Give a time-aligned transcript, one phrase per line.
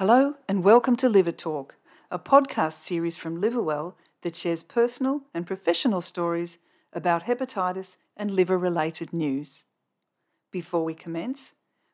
[0.00, 1.74] Hello, and welcome to Liver Talk,
[2.10, 6.56] a podcast series from Liverwell that shares personal and professional stories
[6.94, 9.66] about hepatitis and liver related news.
[10.50, 11.52] Before we commence,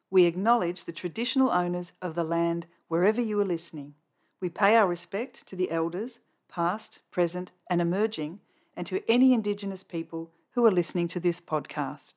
[0.09, 3.95] we acknowledge the traditional owners of the land wherever you are listening.
[4.41, 8.39] We pay our respect to the elders, past, present, and emerging,
[8.77, 12.15] and to any Indigenous people who are listening to this podcast.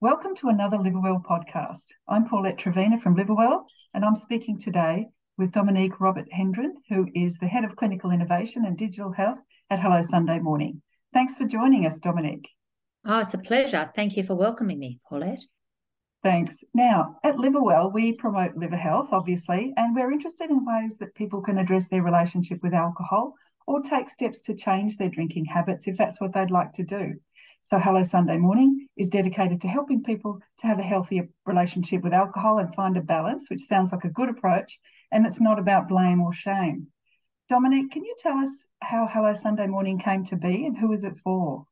[0.00, 1.86] Welcome to another Liverwell podcast.
[2.06, 7.36] I'm Paulette Trevina from Liverwell, and I'm speaking today with Dominique Robert Hendren, who is
[7.38, 9.40] the Head of Clinical Innovation and Digital Health
[9.70, 10.82] at Hello Sunday Morning.
[11.12, 12.48] Thanks for joining us, Dominique.
[13.04, 13.90] Oh, it's a pleasure.
[13.92, 15.42] Thank you for welcoming me, Paulette.
[16.22, 16.62] Thanks.
[16.72, 21.40] Now, at Liverwell, we promote liver health, obviously, and we're interested in ways that people
[21.40, 23.34] can address their relationship with alcohol
[23.66, 27.14] or take steps to change their drinking habits if that's what they'd like to do.
[27.68, 32.14] So, Hello Sunday Morning is dedicated to helping people to have a healthier relationship with
[32.14, 34.80] alcohol and find a balance, which sounds like a good approach.
[35.12, 36.86] And it's not about blame or shame.
[37.50, 38.48] Dominic, can you tell us
[38.82, 41.66] how Hello Sunday Morning came to be and who is it for?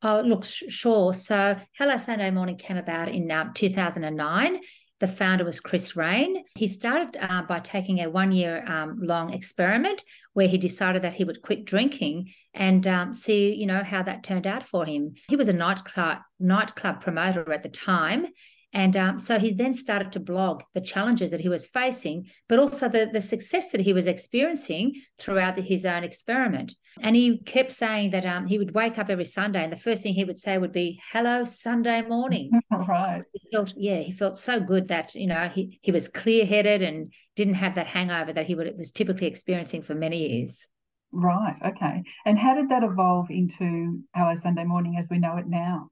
[0.00, 1.12] Oh, look, sure.
[1.12, 4.60] So, Hello Sunday Morning came about in um, 2009
[5.00, 6.44] the founder was Chris Raine.
[6.54, 11.14] He started uh, by taking a one year um, long experiment where he decided that
[11.14, 15.14] he would quit drinking and um, see, you know, how that turned out for him.
[15.28, 18.26] He was a nightclub nightclub promoter at the time,
[18.72, 22.60] and um, so he then started to blog the challenges that he was facing, but
[22.60, 26.74] also the, the success that he was experiencing throughout the, his own experiment.
[27.00, 30.02] And he kept saying that um, he would wake up every Sunday, and the first
[30.02, 32.50] thing he would say would be, Hello, Sunday morning.
[32.70, 33.22] right.
[33.32, 36.82] He felt, yeah, he felt so good that, you know, he, he was clear headed
[36.82, 40.68] and didn't have that hangover that he would, was typically experiencing for many years.
[41.12, 41.56] Right.
[41.64, 42.04] Okay.
[42.24, 45.88] And how did that evolve into Hello Sunday morning as we know it now?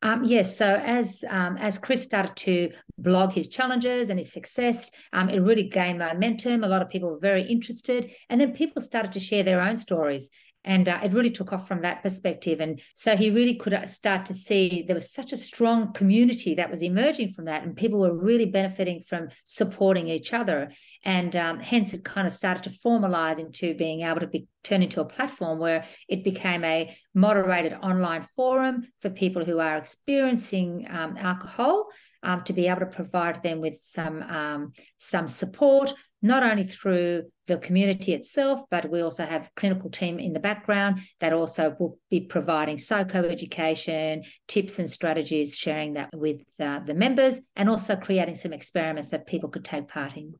[0.00, 0.56] Um, yes.
[0.56, 5.40] So as um, as Chris started to blog his challenges and his success, um, it
[5.40, 6.62] really gained momentum.
[6.62, 9.76] A lot of people were very interested, and then people started to share their own
[9.76, 10.30] stories
[10.68, 12.60] and uh, it really took off from that perspective.
[12.60, 16.54] And so he really could uh, start to see there was such a strong community
[16.56, 20.70] that was emerging from that and people were really benefiting from supporting each other.
[21.06, 24.82] And um, hence it kind of started to formalize into being able to be turn
[24.82, 30.86] into a platform where it became a moderated online forum for people who are experiencing
[30.90, 31.86] um, alcohol
[32.22, 37.24] um, to be able to provide them with some um, some support not only through
[37.46, 41.98] the community itself, but we also have clinical team in the background that also will
[42.10, 48.34] be providing psychoeducation, tips and strategies, sharing that with uh, the members, and also creating
[48.34, 50.34] some experiments that people could take part in.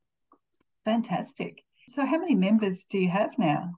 [0.85, 1.63] Fantastic.
[1.89, 3.71] So, how many members do you have now?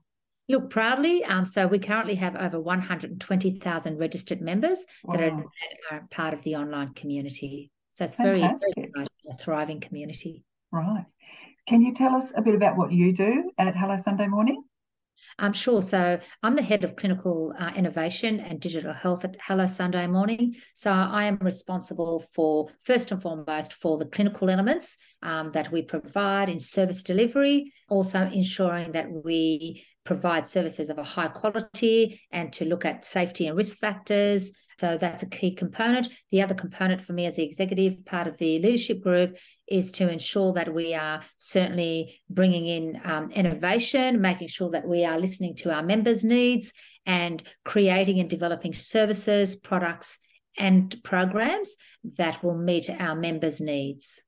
[0.49, 1.23] Look proudly.
[1.23, 5.15] Um, so we currently have over 120,000 registered members wow.
[5.15, 5.45] that, are,
[5.91, 7.71] are, part of the online community.
[7.93, 10.43] So it's very, very exciting, a thriving community.
[10.71, 11.05] Right.
[11.71, 14.61] Can you tell us a bit about what you do at Hello Sunday Morning?
[15.39, 15.81] I'm sure.
[15.81, 20.53] So I'm the head of clinical uh, innovation and digital health at Hello Sunday Morning.
[20.75, 25.83] So I am responsible for, first and foremost, for the clinical elements um, that we
[25.83, 32.51] provide in service delivery, also ensuring that we provide services of a high quality and
[32.51, 36.09] to look at safety and risk factors, so that's a key component.
[36.31, 39.37] The other component for me as the executive part of the leadership group
[39.67, 45.05] is to ensure that we are certainly bringing in um, innovation, making sure that we
[45.05, 46.73] are listening to our members' needs
[47.05, 50.17] and creating and developing services, products,
[50.57, 51.75] and programs
[52.17, 54.19] that will meet our members' needs.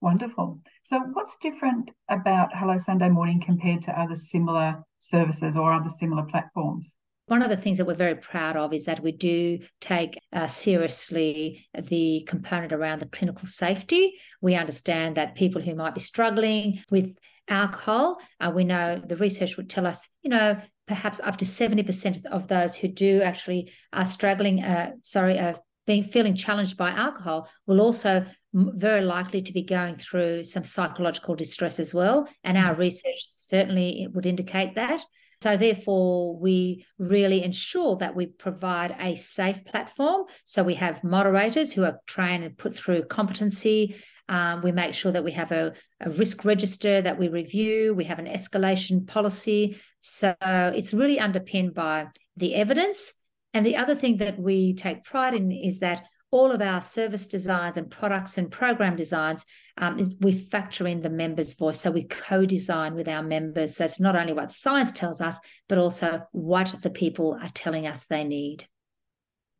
[0.00, 0.58] Wonderful.
[0.82, 6.24] So, what's different about Hello Sunday Morning compared to other similar services or other similar
[6.24, 6.95] platforms?
[7.26, 10.46] One of the things that we're very proud of is that we do take uh,
[10.46, 14.14] seriously the component around the clinical safety.
[14.40, 17.16] We understand that people who might be struggling with
[17.48, 20.56] alcohol, uh, we know the research would tell us, you know,
[20.86, 25.54] perhaps up to 70% of those who do actually are struggling, uh, sorry, uh,
[25.86, 31.34] being feeling challenged by alcohol will also very likely to be going through some psychological
[31.34, 32.28] distress as well.
[32.44, 35.04] And our research certainly would indicate that.
[35.42, 40.24] So, therefore, we really ensure that we provide a safe platform.
[40.44, 43.96] So, we have moderators who are trained and put through competency.
[44.28, 47.94] Um, we make sure that we have a, a risk register that we review.
[47.94, 49.78] We have an escalation policy.
[50.00, 52.06] So, it's really underpinned by
[52.36, 53.12] the evidence.
[53.52, 56.06] And the other thing that we take pride in is that
[56.36, 59.42] all of our service designs and products and program designs
[59.78, 61.80] um, is we factor in the members' voice.
[61.80, 63.76] So we co-design with our members.
[63.76, 67.86] So it's not only what science tells us, but also what the people are telling
[67.86, 68.66] us they need.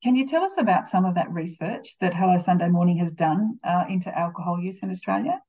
[0.02, 3.58] Can you tell us about some of that research that Hello Sunday Morning has done
[3.64, 5.40] uh, into alcohol use in Australia?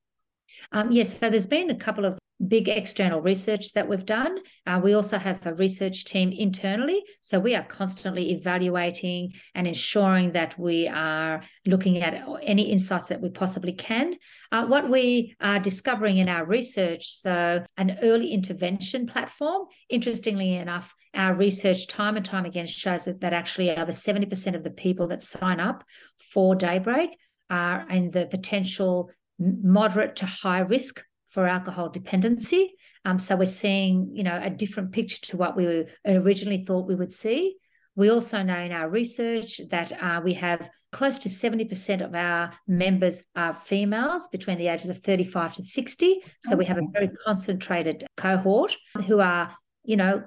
[0.72, 4.38] Um, yes, so there's been a couple of big external research that we've done.
[4.66, 7.04] Uh, we also have a research team internally.
[7.22, 13.22] So we are constantly evaluating and ensuring that we are looking at any insights that
[13.22, 14.16] we possibly can.
[14.52, 20.94] Uh, what we are discovering in our research, so an early intervention platform, interestingly enough,
[21.16, 25.08] our research time and time again shows that, that actually over 70% of the people
[25.08, 25.84] that sign up
[26.32, 27.18] for Daybreak
[27.50, 29.10] are in the potential
[29.40, 32.76] moderate to high risk for alcohol dependency.
[33.06, 36.96] Um, so we're seeing, you know, a different picture to what we originally thought we
[36.96, 37.58] would see.
[37.96, 42.54] We also know in our research that uh, we have close to 70% of our
[42.68, 46.22] members are females between the ages of 35 to 60.
[46.44, 46.60] So okay.
[46.60, 48.78] we have a very concentrated cohort
[49.08, 50.24] who are, you know,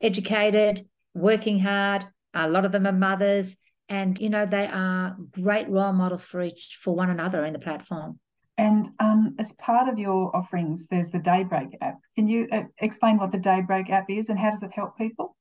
[0.00, 2.06] educated, working hard.
[2.34, 3.56] A lot of them are mothers,
[3.88, 7.58] and you know they are great role models for each for one another in the
[7.58, 8.18] platform.
[8.60, 11.96] And um, as part of your offerings, there's the Daybreak app.
[12.14, 15.34] Can you uh, explain what the Daybreak app is and how does it help people?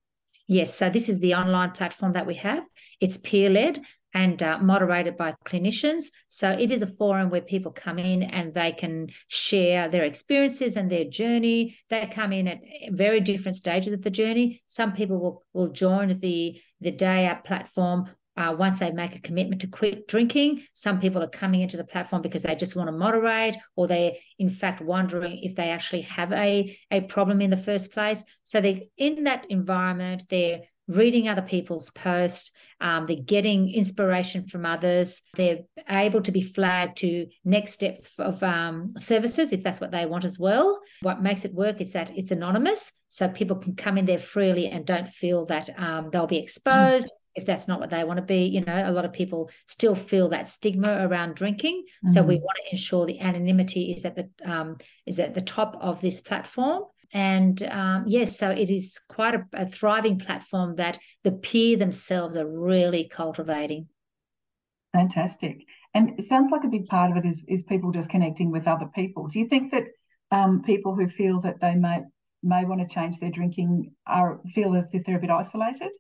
[0.48, 2.63] Yes, so this is the online platform that we have.
[3.01, 3.81] It's peer led
[4.13, 6.06] and uh, moderated by clinicians.
[6.30, 10.77] So it is a forum where people come in and they can share their experiences
[10.77, 11.77] and their journey.
[11.89, 14.63] They come in at very different stages of the journey.
[14.66, 18.10] Some people will, will join the the day app platform
[18.40, 20.64] uh, once they make a commitment to quit drinking.
[20.74, 24.14] Some people are coming into the platform because they just want to moderate, or they're
[24.40, 28.24] in fact wondering if they actually have a, a problem in the first place.
[28.46, 34.66] So they're in that environment, they're reading other people's posts, um, they're getting inspiration from
[34.66, 39.92] others, they're able to be flagged to next steps of um, services if that's what
[39.92, 40.80] they want as well.
[41.02, 42.92] What makes it work is that it's anonymous.
[43.10, 47.08] So people can come in there freely and don't feel that um, they'll be exposed.
[47.08, 48.46] Mm if that's not what they want to be.
[48.46, 51.84] You know, a lot of people still feel that stigma around drinking.
[51.84, 52.14] Mm-hmm.
[52.14, 52.42] So we mm.
[52.42, 54.76] want to ensure the anonymity is at the um,
[55.06, 56.84] is at the top of this platform.
[57.12, 62.36] And um, yes, so it is quite a, a thriving platform that the peer themselves
[62.36, 63.88] are really cultivating.
[64.94, 65.66] Fantastic.
[65.94, 68.68] And it sounds like a big part of it is is people just connecting with
[68.68, 69.28] other people.
[69.28, 69.86] Do you think that
[70.32, 72.02] um, people who feel that they may
[72.44, 75.92] may want to change their drinking are feel as if they're a bit isolated?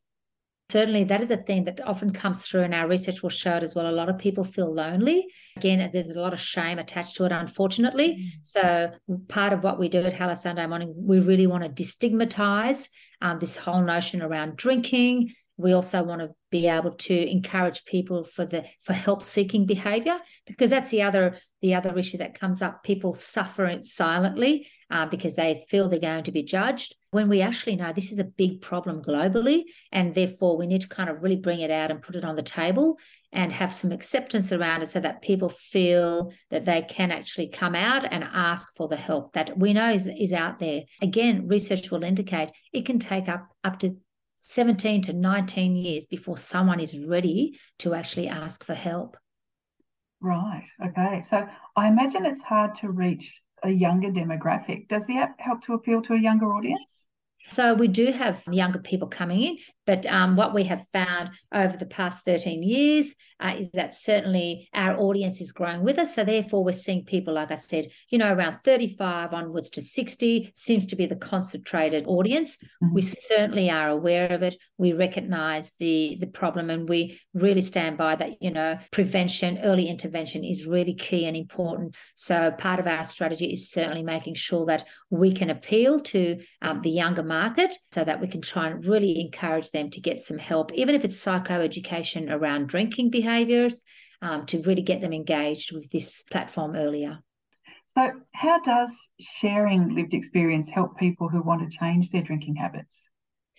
[0.69, 3.63] Certainly that is a thing that often comes through and our research will show it
[3.63, 3.89] as well.
[3.89, 5.27] A lot of people feel lonely.
[5.57, 8.17] Again there's a lot of shame attached to it unfortunately.
[8.17, 8.29] Mm.
[8.43, 8.91] so
[9.27, 12.87] part of what we do at hello sunday morning we really want to destigmatize
[13.21, 18.23] um, this whole notion around drinking we also want to be able to encourage people
[18.23, 20.17] for the for help seeking behavior
[20.47, 22.83] because that's the other the other issue that comes up.
[22.83, 27.75] People suffer silently uh, because they feel they're going to be judged when we actually
[27.75, 31.35] know this is a big problem globally and therefore we need to kind of really
[31.35, 32.97] bring it out and put it on the table
[33.33, 37.75] and have some acceptance around it so that people feel that they can actually come
[37.75, 40.83] out and ask for the help that we know is, is out there.
[41.01, 43.97] Again research will indicate it can take up up to
[44.39, 49.17] 17 to 19 years before someone is ready to actually ask for help.
[50.21, 50.65] Right.
[50.85, 51.23] Okay.
[51.27, 54.87] So I imagine it's hard to reach a younger demographic.
[54.87, 57.05] Does the app help to appeal to a younger audience?
[57.51, 59.57] So we do have younger people coming in,
[59.89, 64.69] but um, what we have found over the past 13 years uh, is that certainly
[64.71, 66.13] our audience is growing with us.
[66.13, 70.51] So therefore, we're seeing people, like I said, you know, around 35 onwards to 60
[70.53, 72.57] seems to be the concentrated audience.
[72.83, 72.93] Mm-hmm.
[72.93, 74.57] We certainly are aware of it.
[74.77, 78.41] We recognize the the problem, and we really stand by that.
[78.41, 81.95] You know, prevention, early intervention is really key and important.
[82.13, 86.81] So part of our strategy is certainly making sure that we can appeal to um,
[86.81, 90.37] the younger market, so that we can try and really encourage them to get some
[90.37, 93.81] help, even if it's psychoeducation around drinking behaviours
[94.21, 97.19] um, to really get them engaged with this platform earlier.
[97.87, 103.05] So, how does sharing lived experience help people who want to change their drinking habits?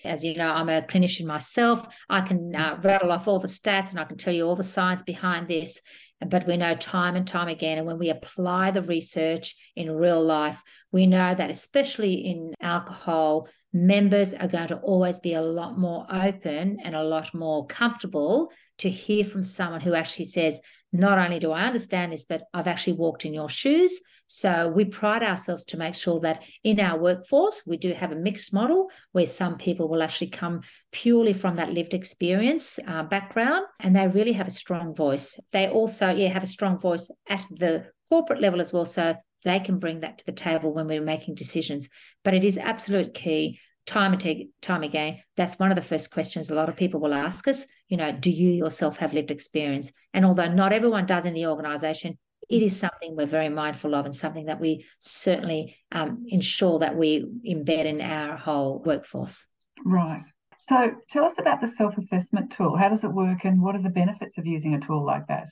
[0.05, 1.87] As you know, I'm a clinician myself.
[2.09, 4.63] I can uh, rattle off all the stats and I can tell you all the
[4.63, 5.81] science behind this.
[6.27, 10.23] But we know time and time again, and when we apply the research in real
[10.23, 10.63] life,
[10.93, 16.07] we know that especially in alcohol, members are going to always be a lot more
[16.11, 20.59] open and a lot more comfortable to hear from someone who actually says,
[20.93, 24.01] not only do I understand this, but I've actually walked in your shoes.
[24.27, 28.17] So we pride ourselves to make sure that in our workforce, we do have a
[28.17, 33.67] mixed model where some people will actually come purely from that lived experience uh, background
[33.79, 35.39] and they really have a strong voice.
[35.53, 38.87] They also, yeah, have a strong voice at the corporate level as well.
[38.87, 41.89] So they can bring that to the table when we're making decisions.
[42.25, 46.51] But it is absolute key time and time again, that's one of the first questions
[46.51, 47.67] a lot of people will ask us.
[47.89, 49.91] You know, do you yourself have lived experience?
[50.15, 52.17] And although not everyone does in the organization,
[52.49, 56.97] it is something we're very mindful of and something that we certainly um, ensure that
[56.97, 59.47] we embed in our whole workforce.
[59.85, 60.23] Right.
[60.59, 62.77] So tell us about the self assessment tool.
[62.77, 65.49] How does it work and what are the benefits of using a tool like that?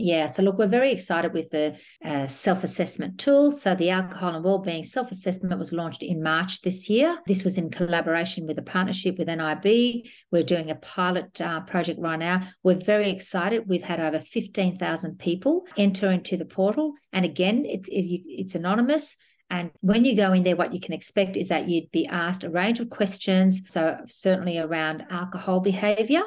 [0.00, 3.50] Yeah, so look, we're very excited with the uh, self assessment tool.
[3.50, 7.18] So, the Alcohol and Wellbeing Self Assessment was launched in March this year.
[7.26, 10.04] This was in collaboration with a partnership with NIB.
[10.30, 12.42] We're doing a pilot uh, project right now.
[12.62, 13.64] We're very excited.
[13.66, 16.92] We've had over 15,000 people enter into the portal.
[17.12, 19.16] And again, it, it, it's anonymous.
[19.50, 22.44] And when you go in there, what you can expect is that you'd be asked
[22.44, 23.62] a range of questions.
[23.68, 26.22] So, certainly around alcohol behavior,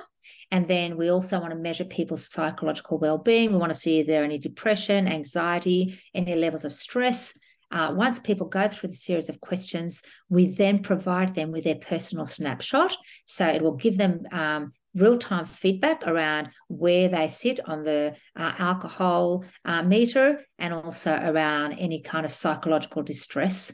[0.52, 3.52] and then we also want to measure people's psychological well-being.
[3.52, 7.34] We want to see if there are any depression, anxiety, any levels of stress.
[7.72, 11.76] Uh, once people go through the series of questions, we then provide them with their
[11.76, 12.96] personal snapshot.
[13.26, 18.16] So it will give them um, real time feedback around where they sit on the
[18.36, 23.74] uh, alcohol uh, meter and also around any kind of psychological distress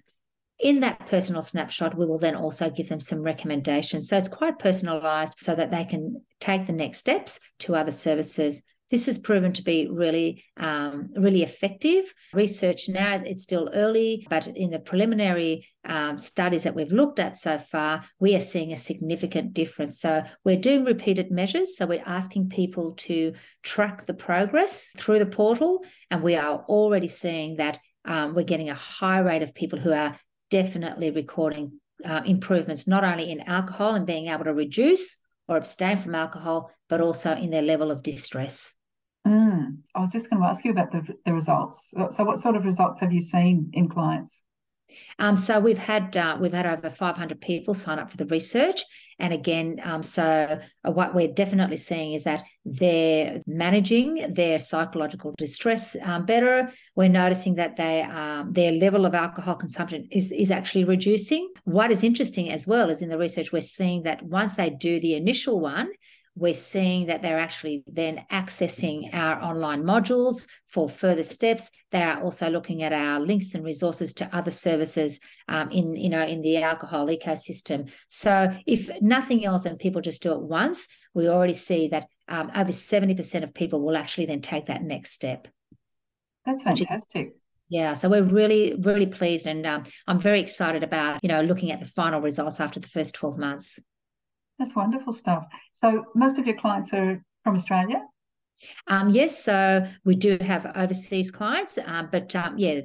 [0.60, 4.10] in that personal snapshot, we will then also give them some recommendations.
[4.10, 8.64] So it's quite personalized so that they can take the next steps to other services.
[8.90, 12.14] This has proven to be really, um, really effective.
[12.34, 17.36] Research now, it's still early, but in the preliminary um, studies that we've looked at
[17.36, 20.00] so far, we are seeing a significant difference.
[20.00, 21.76] So we're doing repeated measures.
[21.76, 27.10] So we're asking people to track the progress through the portal, and we are already
[27.10, 30.18] seeing that um, we're getting a high rate of people who are
[30.50, 35.98] definitely recording uh, improvements, not only in alcohol and being able to reduce or abstain
[35.98, 38.74] from alcohol, but also in their level of distress.
[39.26, 41.94] Mm, I was just going to ask you about the, the results.
[42.12, 44.40] So, what sort of results have you seen in clients?
[45.20, 48.84] Um, so we've had uh, we've had over 500 people sign up for the research,
[49.20, 55.34] and again, um, so uh, what we're definitely seeing is that they're managing their psychological
[55.38, 56.72] distress um, better.
[56.96, 61.52] We're noticing that they um, their level of alcohol consumption is is actually reducing.
[61.64, 65.00] What is interesting as well is in the research we're seeing that once they do
[65.00, 65.90] the initial one,
[66.38, 71.72] we're seeing that they're actually then accessing our online modules for further steps.
[71.92, 76.10] They are also looking at our links and resources to other services um, in you
[76.10, 77.90] know in the alcohol ecosystem.
[78.10, 82.52] So if nothing else, and people just do it once, we already see that um,
[82.56, 85.48] over seventy percent of people will actually then take that next step.
[86.46, 87.36] That's fantastic.
[87.70, 91.72] Yeah, so we're really, really pleased, and um, I'm very excited about you know looking
[91.72, 93.80] at the final results after the first 12 months.
[94.60, 95.46] That's wonderful stuff.
[95.74, 98.02] So most of your clients are from Australia?
[98.88, 102.82] Um, yes, so we do have overseas clients, um, but um, yeah,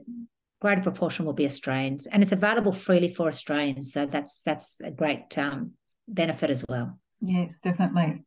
[0.60, 3.92] greater proportion will be Australians, and it's available freely for Australians.
[3.92, 5.72] So that's that's a great um,
[6.06, 6.98] benefit as well.
[7.20, 8.22] Yes, definitely.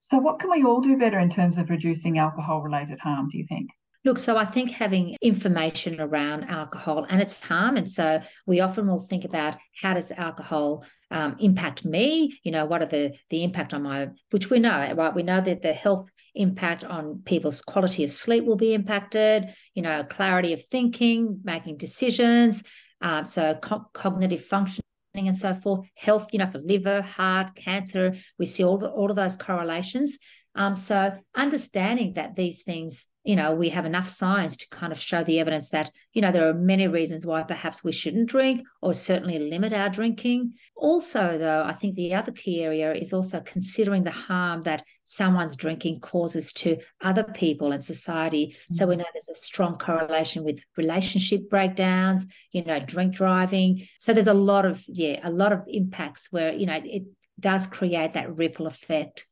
[0.00, 3.28] So, what can we all do better in terms of reducing alcohol-related harm?
[3.28, 3.70] Do you think?
[4.06, 8.86] Look, so I think having information around alcohol and its harm, and so we often
[8.86, 12.38] will think about how does alcohol um, impact me?
[12.44, 15.12] You know, what are the the impact on my, which we know, right?
[15.12, 19.52] We know that the health impact on people's quality of sleep will be impacted.
[19.74, 22.62] You know, clarity of thinking, making decisions,
[23.00, 24.84] um, so co- cognitive function
[25.16, 29.16] and so forth, health, you know, for liver, heart, cancer, we see all, all of
[29.16, 30.18] those correlations.
[30.54, 35.00] Um, so understanding that these things you know, we have enough science to kind of
[35.00, 38.64] show the evidence that, you know, there are many reasons why perhaps we shouldn't drink
[38.80, 40.54] or certainly limit our drinking.
[40.76, 45.56] Also, though, I think the other key area is also considering the harm that someone's
[45.56, 48.48] drinking causes to other people and society.
[48.48, 48.74] Mm-hmm.
[48.74, 48.98] So we mm.
[48.98, 53.88] know there's a strong correlation with relationship breakdowns, you know, drink driving.
[53.98, 57.02] So there's a lot of, yeah, a lot of impacts where, you know, it
[57.40, 59.26] does create that ripple effect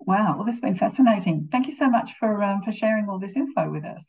[0.00, 1.48] Wow, well, this has been fascinating.
[1.50, 4.04] Thank you so much for um, for sharing all this info with us.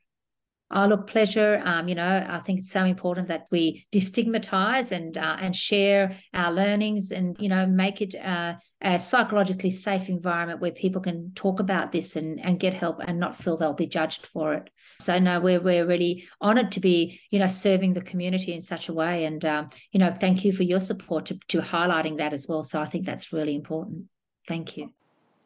[0.72, 1.62] Oh, look, pleasure.
[1.64, 6.18] Um, you know, I think it's so important that we destigmatize and uh, and share
[6.34, 11.32] our learnings, and you know, make it uh, a psychologically safe environment where people can
[11.36, 14.70] talk about this and and get help and not feel they'll be judged for it.
[15.00, 18.90] So no, we're we're really honoured to be you know serving the community in such
[18.90, 22.34] a way, and um, you know, thank you for your support to to highlighting that
[22.34, 22.64] as well.
[22.64, 24.06] So I think that's really important.
[24.48, 24.92] Thank you.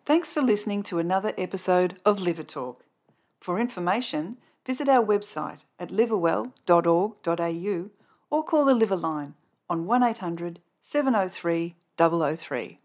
[0.09, 2.83] Thanks for listening to another episode of Liver Talk.
[3.39, 7.89] For information, visit our website at liverwell.org.au
[8.31, 9.35] or call the Liver line
[9.69, 12.79] on 1800 703 003.